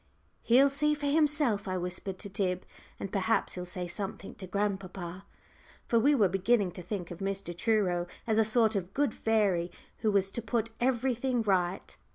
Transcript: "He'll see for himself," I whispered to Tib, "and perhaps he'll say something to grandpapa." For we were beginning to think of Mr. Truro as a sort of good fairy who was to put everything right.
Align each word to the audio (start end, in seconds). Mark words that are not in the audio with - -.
"He'll 0.41 0.71
see 0.71 0.95
for 0.95 1.05
himself," 1.05 1.67
I 1.67 1.77
whispered 1.77 2.17
to 2.17 2.27
Tib, 2.27 2.65
"and 2.99 3.13
perhaps 3.13 3.53
he'll 3.53 3.67
say 3.67 3.87
something 3.87 4.33
to 4.33 4.47
grandpapa." 4.47 5.25
For 5.85 5.99
we 5.99 6.15
were 6.15 6.27
beginning 6.27 6.71
to 6.71 6.81
think 6.81 7.11
of 7.11 7.19
Mr. 7.19 7.55
Truro 7.55 8.07
as 8.25 8.39
a 8.39 8.43
sort 8.43 8.75
of 8.75 8.95
good 8.95 9.13
fairy 9.13 9.69
who 9.99 10.11
was 10.11 10.31
to 10.31 10.41
put 10.41 10.71
everything 10.79 11.43
right. 11.43 11.95